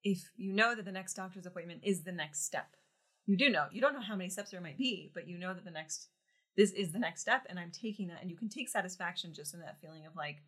[0.03, 2.75] if you know that the next doctor's appointment is the next step,
[3.27, 3.67] you do know.
[3.71, 6.09] You don't know how many steps there might be, but you know that the next,
[6.55, 8.21] this is the next step, and I'm taking that.
[8.21, 10.41] And you can take satisfaction just in that feeling of like,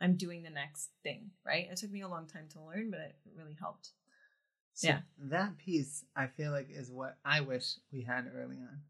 [0.00, 1.68] I'm doing the next thing, right?
[1.70, 3.90] It took me a long time to learn, but it really helped.
[4.74, 5.00] So Yeah.
[5.18, 8.82] That piece, I feel like, is what I wish we had early on.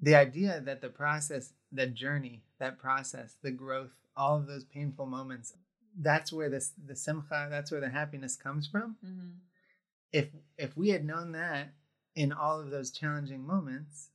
[0.00, 5.06] The idea that the process, the journey, that process, the growth, all of those painful
[5.06, 5.52] moments,
[5.98, 8.96] that's where this the simcha, that's where the happiness comes from.
[9.04, 9.28] Mm-hmm.
[10.12, 11.74] If if we had known that
[12.14, 14.08] in all of those challenging moments,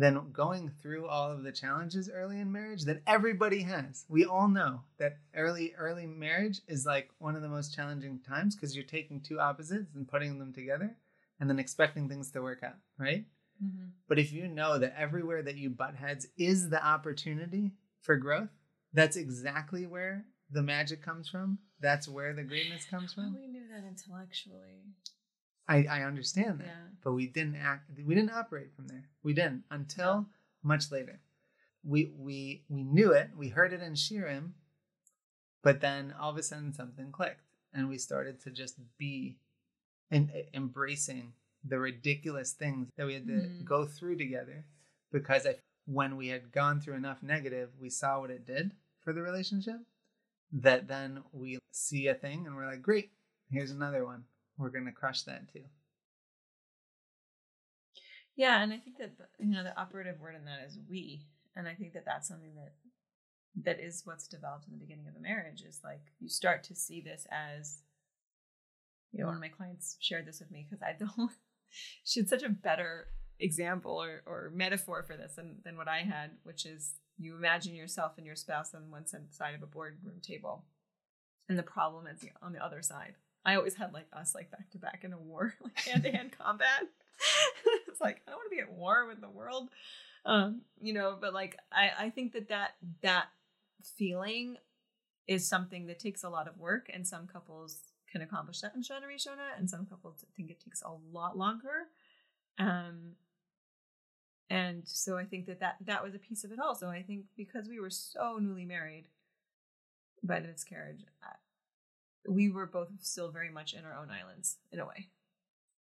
[0.00, 4.04] then going through all of the challenges early in marriage that everybody has.
[4.08, 8.54] We all know that early early marriage is like one of the most challenging times
[8.54, 10.96] because you're taking two opposites and putting them together
[11.38, 13.24] and then expecting things to work out, right?
[13.62, 13.88] Mm-hmm.
[14.08, 18.50] But if you know that everywhere that you butt heads is the opportunity for growth,
[18.92, 21.58] that's exactly where the magic comes from.
[21.80, 23.36] That's where the greatness comes from.
[23.38, 24.94] we knew that intellectually.
[25.70, 26.66] I, I understand that.
[26.66, 26.88] Yeah.
[27.02, 29.04] But we didn't act we didn't operate from there.
[29.22, 30.26] We didn't until
[30.62, 31.20] much later.
[31.84, 34.50] We we we knew it, we heard it in Shiurim,
[35.62, 37.40] but then all of a sudden something clicked
[37.72, 39.38] and we started to just be
[40.10, 41.32] and embracing
[41.64, 43.64] the ridiculous things that we had to Mhm.
[43.64, 44.64] go through together
[45.12, 45.56] because I,
[45.86, 49.80] when we had gone through enough negative, we saw what it did for the relationship
[50.52, 53.12] that then we see a thing and we're like, great,
[53.50, 54.24] here's another one.
[54.60, 55.64] We're going to crush that too.
[58.36, 61.22] Yeah, and I think that you know the operative word in that is we,
[61.56, 62.74] and I think that that's something that
[63.64, 66.74] that is what's developed in the beginning of a marriage is like you start to
[66.74, 67.82] see this as
[69.12, 71.32] you know one of my clients shared this with me because I don't
[72.04, 76.00] she had such a better example or, or metaphor for this than, than what I
[76.00, 80.20] had, which is you imagine yourself and your spouse on one side of a boardroom
[80.22, 80.64] table,
[81.48, 83.14] and the problem is on the other side.
[83.44, 86.10] I always had like us like back to back in a war, like hand to
[86.10, 86.82] hand combat.
[87.88, 89.68] it's like I don't want to be at war with the world,
[90.24, 91.16] um, you know.
[91.20, 92.72] But like I, I think that that
[93.02, 93.26] that
[93.96, 94.56] feeling
[95.26, 97.78] is something that takes a lot of work, and some couples
[98.10, 101.88] can accomplish that in Shana Rishona, and some couples think it takes a lot longer.
[102.58, 103.12] Um,
[104.50, 106.88] and so I think that, that that was a piece of it also.
[106.88, 109.06] I think because we were so newly married
[110.22, 111.04] by the miscarriage,
[112.28, 115.08] we were both still very much in our own islands in a way,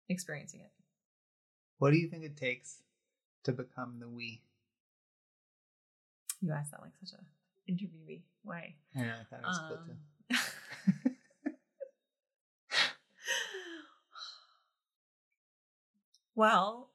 [0.09, 0.71] experiencing it.
[1.79, 2.83] What do you think it takes
[3.45, 4.43] to become the we?
[6.41, 8.77] You asked that like such a interviewee way.
[8.95, 9.93] Know, I thought it was cool too.
[11.47, 11.53] Um,
[16.35, 16.91] well,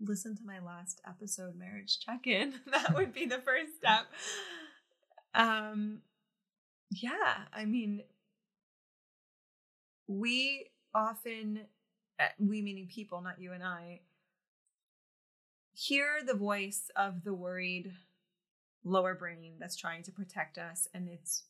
[0.00, 2.54] listen to my last episode, marriage check in.
[2.72, 4.06] that would be the first step.
[5.34, 6.02] Um,
[6.90, 8.02] yeah, I mean,
[10.06, 11.60] we often,
[12.20, 14.00] uh, we meaning people, not you and I,
[15.72, 17.92] hear the voice of the worried
[18.84, 21.44] lower brain that's trying to protect us, and it's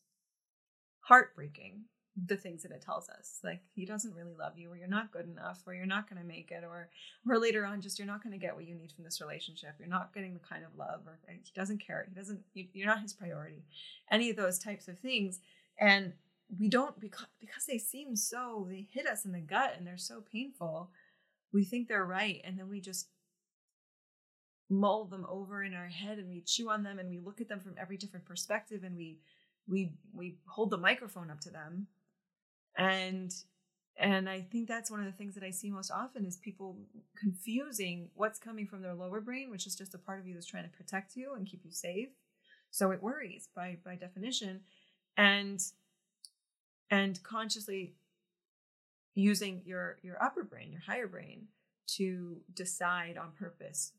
[1.01, 1.85] heartbreaking
[2.27, 3.39] the things that it tells us.
[3.43, 6.21] Like he doesn't really love you or you're not good enough or you're not going
[6.21, 6.89] to make it or
[7.27, 9.75] or later on just you're not going to get what you need from this relationship.
[9.79, 12.05] You're not getting the kind of love or he doesn't care.
[12.07, 13.63] He doesn't you, you're not his priority.
[14.11, 15.39] Any of those types of things.
[15.79, 16.13] And
[16.59, 19.97] we don't because because they seem so they hit us in the gut and they're
[19.97, 20.91] so painful
[21.51, 23.07] we think they're right and then we just
[24.69, 27.47] mull them over in our head and we chew on them and we look at
[27.47, 29.19] them from every different perspective and we
[29.67, 31.87] we we hold the microphone up to them.
[32.77, 33.33] And
[33.97, 36.75] and i think that's one of the things that i see most often is people
[37.15, 40.47] confusing what's coming from their lower brain which is just a part of you that's
[40.47, 42.09] trying to protect you and keep you safe.
[42.71, 44.61] So it worries by by definition.
[45.15, 45.59] And
[46.89, 47.95] and consciously
[49.15, 51.47] using your your upper brain your higher brain
[51.85, 53.93] to decide on purpose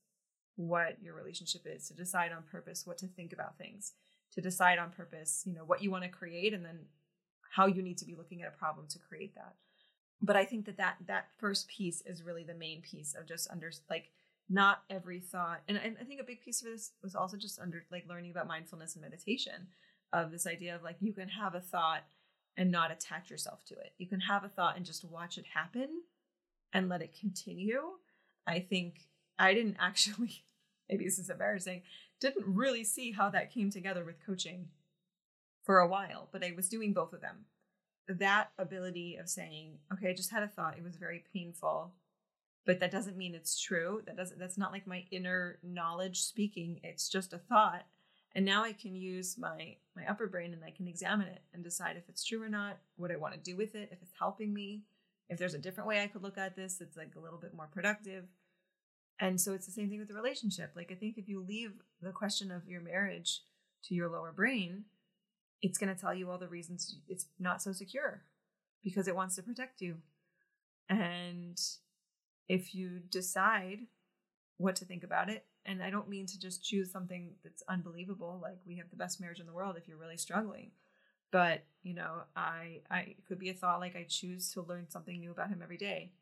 [0.57, 3.93] what your relationship is to decide on purpose what to think about things
[4.33, 6.81] to decide on purpose you know what you want to create and then
[7.55, 9.55] how you need to be looking at a problem to create that.
[10.21, 13.51] But i think that that that first piece is really the main piece of just
[13.51, 14.11] under like
[14.49, 17.59] not every thought and, and i think a big piece of this was also just
[17.59, 19.69] under like learning about mindfulness and meditation
[20.13, 22.05] of this idea of like you can have a thought
[22.57, 25.45] and not attach yourself to it you can have a thought and just watch it
[25.55, 25.89] happen
[26.73, 27.83] and let it continue
[28.47, 29.01] i think
[29.39, 30.45] i didn't actually
[30.89, 31.83] maybe this is embarrassing
[32.21, 34.69] didn't really see how that came together with coaching
[35.65, 37.47] for a while, but I was doing both of them.
[38.09, 41.93] That ability of saying, okay, I just had a thought, it was very painful,
[42.67, 44.03] but that doesn't mean it's true.
[44.07, 46.81] That doesn't that's not like my inner knowledge speaking.
[46.83, 47.87] It's just a thought.
[48.35, 51.63] And now I can use my my upper brain and I can examine it and
[51.63, 54.13] decide if it's true or not, what I want to do with it, if it's
[54.19, 54.83] helping me,
[55.29, 57.55] if there's a different way I could look at this that's like a little bit
[57.55, 58.25] more productive.
[59.21, 60.73] And so it's the same thing with the relationship.
[60.75, 63.43] Like I think if you leave the question of your marriage
[63.85, 64.85] to your lower brain,
[65.63, 68.23] it's going to tell you all the reasons it's not so secure
[68.83, 69.99] because it wants to protect you.
[70.89, 71.59] And
[72.49, 73.87] if you decide
[74.59, 78.39] what to think about it, and I don't mean to just choose something that's unbelievable,
[78.43, 80.71] like we have the best marriage in the world if you're really struggling.
[81.31, 85.19] But, you know, I I could be a thought like I choose to learn something
[85.19, 86.13] new about him every day.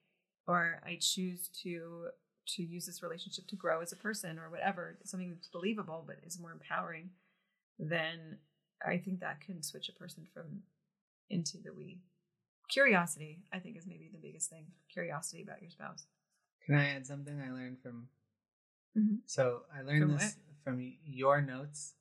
[0.47, 2.09] Or I choose to
[2.55, 6.17] to use this relationship to grow as a person or whatever, something that's believable but
[6.27, 7.11] is more empowering,
[7.79, 8.39] then
[8.85, 10.63] I think that can switch a person from
[11.31, 12.01] into the we.
[12.69, 14.67] Curiosity, I think, is maybe the biggest thing.
[14.93, 16.07] Curiosity about your spouse.
[16.65, 18.09] Can I add something I learned from?
[18.97, 19.21] Mhm.
[19.27, 21.95] So I learned From this from your notes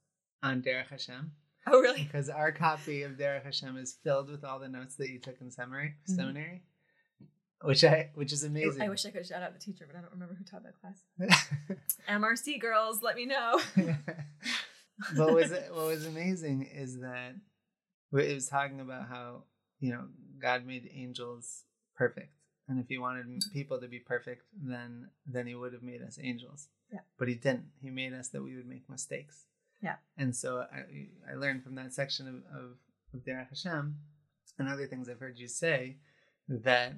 [0.43, 1.31] on Derech Hashem
[1.67, 2.03] Oh, really?
[2.03, 5.39] because our copy of Derech Hashem is filled with all the notes that you took
[5.41, 5.95] in seminary.
[6.09, 6.15] Mhm.
[6.15, 6.63] Seminary,
[7.61, 8.81] which I which is amazing.
[8.81, 10.79] I wish I could shout out the teacher, but I don't remember who taught that
[10.81, 11.03] class.
[12.07, 13.61] MRC girls, let me know.
[15.15, 17.35] what was what was amazing is that
[18.13, 19.43] it was talking about how
[19.79, 20.07] you know
[20.39, 21.63] God made angels
[21.95, 22.33] perfect,
[22.67, 26.17] and if He wanted people to be perfect, then then He would have made us
[26.21, 26.67] angels.
[26.91, 26.99] Yeah.
[27.17, 27.65] But He didn't.
[27.81, 29.45] He made us that we would make mistakes.
[29.81, 29.95] Yeah.
[30.17, 32.71] And so I I learned from that section of of,
[33.13, 33.95] of Derech Hashem
[34.59, 35.97] and other things I've heard you say
[36.47, 36.93] that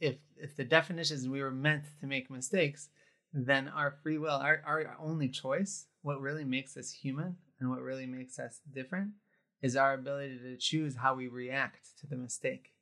[0.00, 2.88] if if the definition is we were meant to make mistakes,
[3.32, 7.80] then our free will, our, our only choice, what really makes us human and what
[7.80, 9.10] really makes us different
[9.62, 12.72] is our ability to choose how we react to the mistake.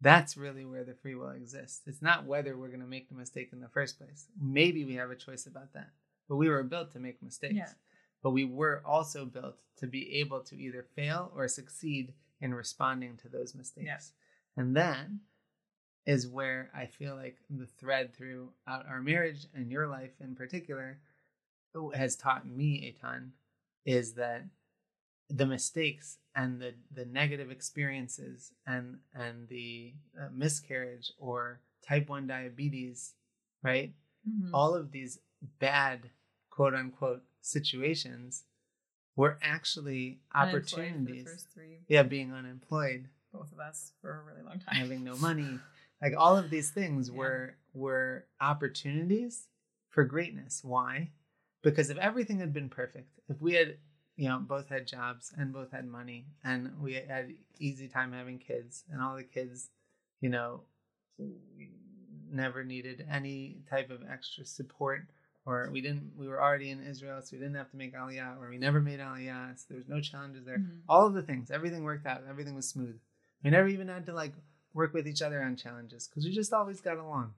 [0.00, 1.82] That's really where the free will exists.
[1.86, 4.26] It's not whether we're going to make the mistake in the first place.
[4.40, 5.90] Maybe we have a choice about that,
[6.28, 7.54] but we were built to make mistakes.
[7.54, 7.72] Yeah.
[8.22, 13.16] But we were also built to be able to either fail or succeed in responding
[13.18, 13.86] to those mistakes.
[14.56, 14.62] Yeah.
[14.62, 15.20] And then
[16.06, 20.98] is where I feel like the thread throughout our marriage and your life in particular
[21.74, 23.32] oh, has taught me a ton
[23.84, 24.44] is that
[25.30, 32.26] the mistakes and the the negative experiences and and the uh, miscarriage or type 1
[32.26, 33.14] diabetes
[33.62, 33.92] right
[34.28, 34.50] Mhm.
[34.52, 35.18] all of these
[35.58, 36.10] bad
[36.50, 38.44] quote unquote situations
[39.16, 44.10] were actually Unemployed for the opportunities first three, yeah being unemployed both of us, for
[44.20, 44.74] a really long time.
[44.74, 45.60] having no money
[46.02, 47.16] Like all of these things Yeah.
[47.16, 49.48] were were opportunities
[49.90, 50.64] for greatness.
[50.64, 51.10] Why?
[51.62, 53.76] Because if everything had been perfect, if we had,
[54.20, 58.38] you know, both had jobs and both had money and we had easy time having
[58.38, 59.70] kids and all the kids,
[60.20, 60.60] you know,
[62.30, 65.06] never needed any type of extra support
[65.46, 68.38] or we didn't we were already in Israel so we didn't have to make aliyah
[68.40, 70.58] or we never made aliyah so there was no challenges there.
[70.58, 70.80] Mhm.
[70.88, 72.98] all of the things everything worked out everything was smooth.
[73.42, 74.34] We never even had to like
[74.74, 77.32] work with each other on challenges because we just always got along.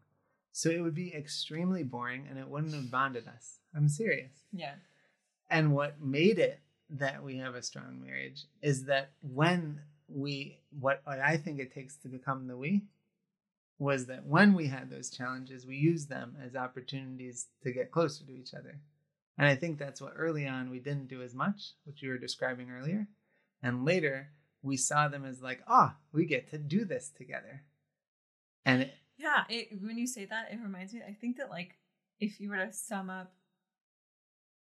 [0.51, 3.61] So it would be extremely boring and it wouldn't have bonded us.
[3.75, 4.33] I'm serious.
[4.53, 4.75] Yeah.
[5.49, 6.59] and what made it
[6.99, 11.73] that we have a strong marriage is that when we what, what i think it
[11.73, 12.83] takes to become the we
[13.79, 18.25] was that when we had those challenges we used them as opportunities to get closer
[18.25, 18.79] to each other
[19.39, 22.19] and i think that's what early on we didn't do as much which you were
[22.19, 23.09] describing earlier
[23.63, 24.29] and later
[24.63, 27.63] we saw them as like ah we get to do this together
[28.65, 31.01] and it, Yeah, it, when you say that, it reminds me.
[31.07, 31.77] I think that like
[32.21, 33.33] if you were to sum up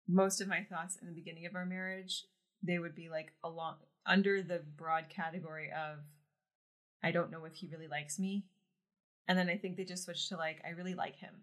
[0.07, 2.25] most of my thoughts in the beginning of our marriage,
[2.61, 3.75] they would be like along
[4.05, 5.99] under the broad category of
[7.03, 8.45] I don't know if he really likes me,
[9.27, 11.33] and then I think they just switched to like I really like him,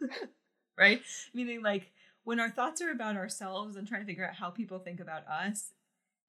[0.78, 1.02] right?
[1.34, 1.92] Meaning like
[2.24, 5.26] when our thoughts are about ourselves and trying to figure out how people think about
[5.26, 5.72] us,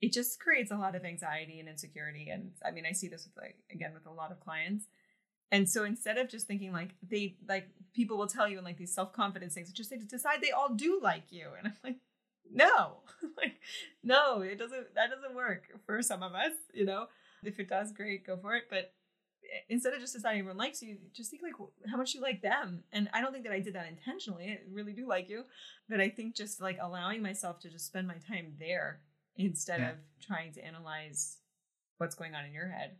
[0.01, 2.29] it just creates a lot of anxiety and insecurity.
[2.29, 4.87] And I mean, I see this with like again with a lot of clients.
[5.51, 8.77] And so instead of just thinking like they like people will tell you in like
[8.77, 11.97] these self confidence things, just they decide they all do like you, and I'm like,
[12.51, 12.97] no,
[13.37, 13.55] like
[14.03, 14.95] no, it doesn't.
[14.95, 17.07] That doesn't work for some of us, you know.
[17.43, 18.65] If it does, great, go for it.
[18.69, 18.93] But
[19.43, 21.53] eh, instead of just deciding everyone likes you, just think like
[21.89, 22.83] how much you like them.
[22.93, 24.45] And I don't think that I did that intentionally.
[24.45, 25.43] I really do like you,
[25.89, 29.01] but I think just like allowing myself to just spend my time there
[29.35, 29.89] instead Yeah.
[29.91, 31.37] of trying to analyze
[31.97, 32.97] what's going on in your head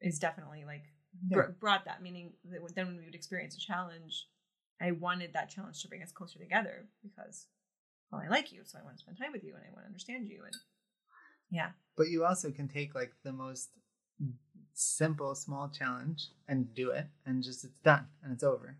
[0.00, 0.84] is definitely like
[1.22, 4.26] br- brought that meaning that then when we would experience a challenge.
[4.80, 7.46] I wanted that challenge to bring us closer together because
[8.12, 9.82] well i like you so i want to spend time with you and i want
[9.82, 10.54] to understand you and
[11.50, 11.70] yeah.
[11.96, 13.70] But you also can take like the most
[14.74, 18.76] simple small challenge and do it and just it's done and it's over.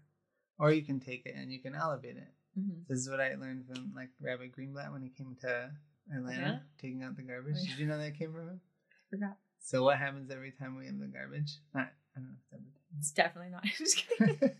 [0.58, 2.28] Or you can take it and you can elevate it.
[2.58, 2.80] Mm-hmm.
[2.88, 5.70] this is what i learned from like rabbi greenblatt when he came to
[6.16, 6.58] atlanta Yeah?
[6.80, 7.54] taking out the garbage.
[7.56, 7.70] Oh, yeah.
[7.70, 8.60] did you know that came from him?
[8.60, 9.36] I forgot.
[9.60, 11.58] So what happens every time we have the garbage?
[11.74, 12.60] Not i don't know if
[12.98, 13.64] it's definitely not.
[13.78, 14.50] Just kidding.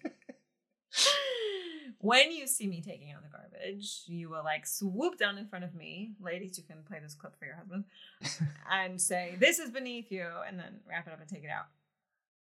[2.00, 5.64] When you see me taking out the garbage you will like swoop down in front
[5.64, 6.12] of me.
[6.20, 7.84] Ladies you can play this clip for your husband
[8.70, 11.66] and say this is beneath you and then wrap it up and take it out.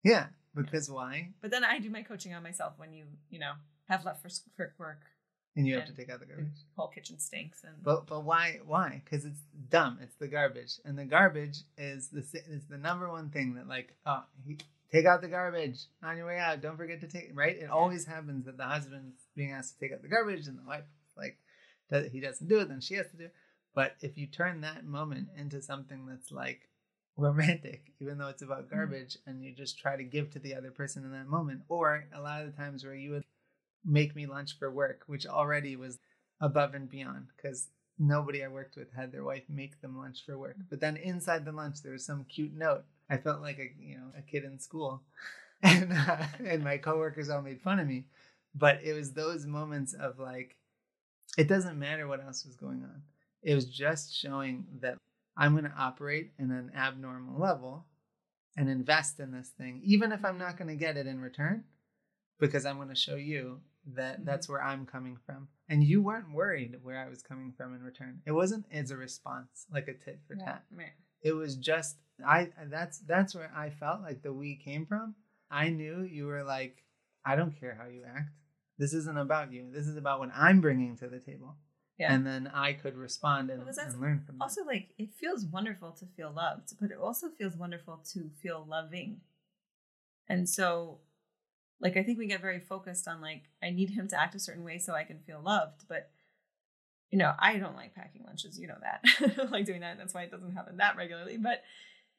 [0.03, 1.29] Yeah because why?
[1.41, 3.53] But then i do my coaching on myself when you you know
[3.87, 5.01] have left for, for work
[5.55, 6.47] and you have to take out the garbage.
[6.53, 9.01] the whole kitchen stinks and But but why why?
[9.03, 9.39] Because it's
[9.69, 9.99] dumb.
[10.01, 13.95] It's the garbage, and the garbage is the is the number one thing that like
[14.05, 14.57] oh he,
[14.91, 16.61] take out the garbage on your way out.
[16.61, 17.57] Don't forget to take right.
[17.57, 20.67] It always happens that the husband's being asked to take out the garbage, and the
[20.67, 20.83] wife
[21.17, 21.37] like
[21.89, 23.25] does, he doesn't do it, then she has to do.
[23.25, 23.33] it.
[23.73, 26.69] But if you turn that moment into something that's like
[27.17, 28.75] romantic, even though it's about mm-hmm.
[28.75, 32.05] garbage, and you just try to give to the other person in that moment, or
[32.13, 33.23] a lot of the times where you would
[33.83, 35.99] make me lunch for work, which already was
[36.41, 37.67] above and beyond because
[37.97, 40.55] nobody I worked with had their wife make them lunch for work.
[40.55, 40.67] Mm-hmm.
[40.69, 42.83] But then inside the lunch, there was some cute note.
[43.09, 45.01] I felt like a you know a kid in school,
[45.63, 48.05] and uh, and my coworkers all made fun of me.
[48.53, 50.55] But it was those moments of like,
[51.37, 53.01] it doesn't matter what else was going on.
[53.43, 54.97] It was just showing that
[55.35, 57.85] I'm going to operate in an abnormal level
[58.55, 61.65] and invest in this thing, even if I'm not going to get it in return,
[62.39, 63.59] because I'm going to show you
[63.93, 64.25] that Mhm.
[64.25, 65.49] that's where I'm coming from.
[65.67, 68.21] And you weren't worried where I was coming from in return.
[68.25, 70.63] It wasn't as a response, like a tit for tat.
[70.71, 70.93] right.
[71.21, 75.15] It was just I that's that's where I felt like the we came from.
[75.49, 76.83] I knew you were like,
[77.25, 78.29] I don't care how you act.
[78.77, 79.71] This isn't about you.
[79.71, 81.55] This is about what I'm bringing to the table.
[81.97, 82.13] Yeah.
[82.13, 84.43] And then I could respond and, that's and learn from that.
[84.43, 88.65] also like it feels wonderful to feel loved but it also feels wonderful to feel
[88.67, 89.21] loving
[90.27, 90.99] and so
[91.79, 94.39] like i think we get very focused on like i need him to act a
[94.39, 96.11] certain way so i can feel loved but
[97.11, 99.97] you know i don't like packing lunches you know that I don't like doing that
[99.97, 101.63] that's why it doesn't happen that regularly but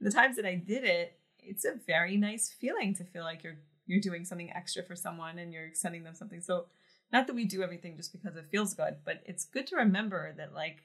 [0.00, 3.58] the times that i did it it's a very nice feeling to feel like you're
[3.86, 6.40] you're doing something extra for someone and you're sending them something.
[6.40, 6.66] So
[7.12, 10.34] not that we do everything just because it feels good but it's good to remember
[10.36, 10.82] that like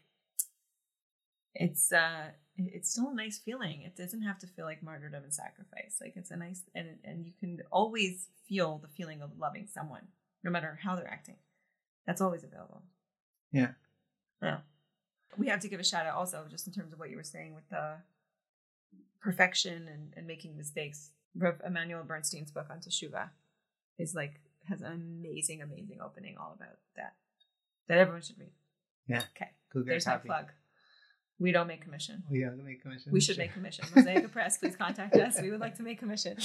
[1.56, 3.82] it's uh it's still a nice feeling.
[3.82, 5.98] It doesn't have to feel like martyrdom and sacrifice.
[6.00, 10.08] Like it's a nice and and you can always feel the feeling of loving someone
[10.44, 11.38] no matter how they're acting.
[12.06, 12.84] That's always available.
[13.52, 13.72] Yeah.
[14.42, 14.60] yeah.
[15.38, 17.24] We have to give a shout out also just in terms of what you were
[17.24, 17.98] saying with the
[19.20, 23.30] perfection and, and making mistakes Rav Emmanuel Bernstein's book on Teshuva
[23.98, 27.14] is like has an amazing, amazing opening all about that
[27.88, 28.52] that everyone should read.
[29.08, 29.24] Yeah.
[29.36, 29.52] Okay.
[29.74, 30.28] Get There's copy.
[30.28, 30.46] plug.
[31.40, 32.24] We don't make commission.
[32.30, 33.12] We don't make commission.
[33.12, 33.86] We should make commission.
[33.96, 35.42] Mosaic Press, please contact us.
[35.42, 36.38] We would like to make commission.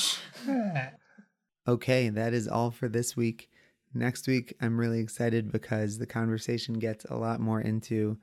[1.69, 3.51] okay, that is all for this week.
[3.93, 8.19] Next week, I'm really excited because the conversation gets a lot more into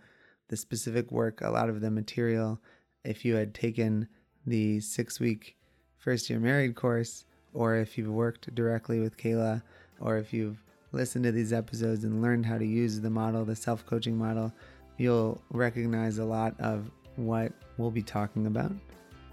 [0.50, 2.60] the specific work, a lot of the material.
[3.04, 4.08] If you had taken
[4.46, 5.58] the six week
[5.98, 9.62] first year married course, or if you've worked directly with Kayla,
[10.00, 13.56] or if you've listened to these episodes and learned how to use the model, the
[13.56, 14.54] self coaching model,
[14.98, 18.72] you'll recognize a lot of what we'll be talking about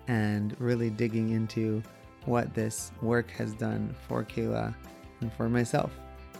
[0.08, 1.82] and really digging into
[2.24, 4.74] what this work has done for Kayla
[5.20, 5.92] and for myself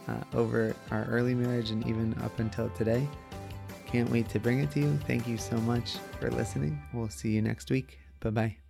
[0.08, 3.06] uh, over our early marriage and even up until today.
[3.90, 4.98] Can't wait to bring it to you.
[5.06, 6.80] Thank you so much for listening.
[6.92, 7.98] We'll see you next week.
[8.20, 8.69] Bye bye.